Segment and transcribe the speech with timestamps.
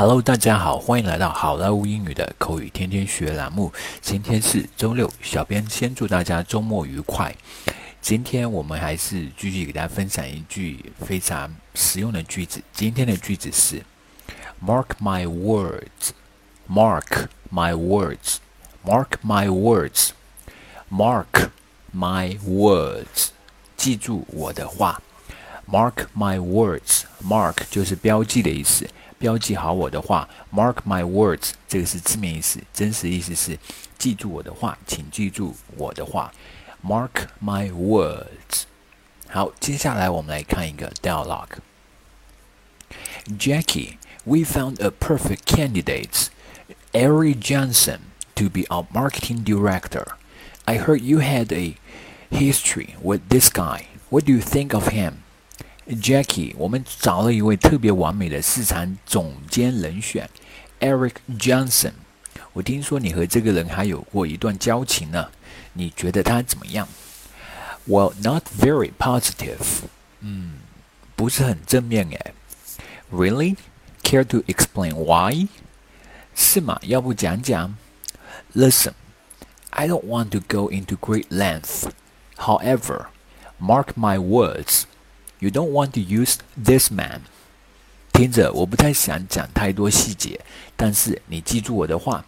[0.00, 3.70] Hello，大家好，欢迎来到好莱坞英语的口语天天学栏目。
[4.00, 7.36] 今天是周六，小编先祝大家周末愉快。
[8.00, 12.62] 今天我们还是继续给大家分享一句非常实用的句子。
[12.72, 13.82] 今天的句子是
[14.64, 21.50] ：Mark my words，Mark my words，Mark my words，Mark
[21.94, 23.28] my words，
[23.76, 25.02] 记住我的话。
[25.70, 27.04] Mark my words.
[27.22, 28.88] Mark 就是标记的意思，
[29.18, 30.28] 标记好我的话。
[30.52, 33.56] Mark my words 这个是字面意思，真实意思是
[33.96, 36.32] 记住我的话，请记住我的话。
[36.84, 38.64] Mark my words。
[39.28, 41.58] 好，接下来我们来看一个 dialogue。
[43.38, 46.28] Jackie, we found a perfect candidate,
[46.92, 48.00] Eric Johnson,
[48.34, 50.06] to be our marketing director.
[50.64, 51.76] I heard you had a
[52.30, 53.84] history with this guy.
[54.08, 55.22] What do you think of him?
[55.96, 60.28] Jackie，我们找了一位特别完美的市场总监人选
[60.78, 61.92] ，Eric Johnson。
[62.52, 65.30] 我听说你和这个人还有过一段交情呢，
[65.72, 66.86] 你觉得他怎么样
[67.88, 69.84] ？Well, not very positive。
[70.20, 70.60] 嗯，
[71.16, 72.34] 不是很正面诶。
[73.12, 73.56] Really?
[74.02, 75.48] Care to explain why?
[76.34, 76.78] 是吗？
[76.82, 77.76] 要不讲讲
[78.54, 78.92] ？Listen,
[79.70, 81.90] I don't want to go into great length.
[82.36, 83.06] However,
[83.60, 84.84] mark my words.
[85.39, 87.21] You don't want to use this man。
[88.13, 90.39] 听着，我不太想讲太多细节，
[90.77, 92.23] 但是你记住我的话，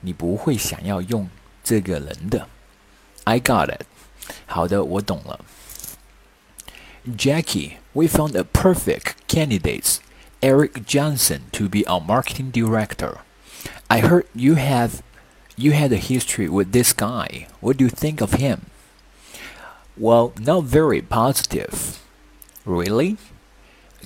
[0.00, 1.28] 你不会想要用
[1.62, 2.48] 这个人的。
[3.24, 3.82] I got it。
[4.46, 5.44] 好的，我懂了。
[7.16, 9.98] Jackie, we found a perfect candidate,
[10.40, 13.18] Eric Johnson, to be our marketing director.
[13.86, 15.00] I heard you have
[15.56, 17.46] you had a history with this guy.
[17.60, 18.66] What do you think of him?
[19.96, 21.98] Well, not very positive.
[22.64, 23.16] Really?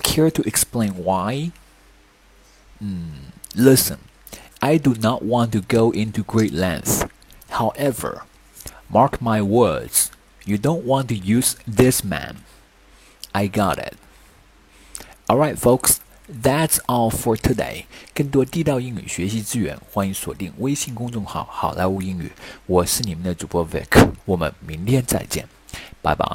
[0.03, 1.51] Care to explain why?
[2.81, 3.99] Mm, listen,
[4.61, 7.07] I do not want to go into great length.
[7.49, 8.23] However,
[8.89, 10.09] mark my words,
[10.45, 12.37] you don't want to use this man.
[13.33, 13.95] I got it.
[15.29, 17.85] Alright, folks, that's all for today.
[18.13, 22.31] 更多地道英语学习资源，欢迎锁定微信公众号“好莱坞英语”。
[22.65, 25.47] 我是你们的主播 Vic，我们明天再见，
[26.01, 26.27] 拜拜。